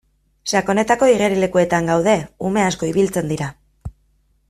[0.51, 2.17] Sakonetako igerilekuetan gaude
[2.51, 3.55] ume asko ibiltzen dira.